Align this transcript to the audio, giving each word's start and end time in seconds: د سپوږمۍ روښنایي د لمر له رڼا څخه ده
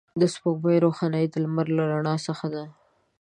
د 0.19 0.21
سپوږمۍ 0.33 0.77
روښنایي 0.85 1.27
د 1.31 1.35
لمر 1.43 1.67
له 1.77 1.83
رڼا 1.91 2.15
څخه 2.27 2.45
ده 2.53 2.63